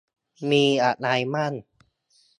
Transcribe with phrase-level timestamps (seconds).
[0.51, 1.53] มีอะไรบ้าง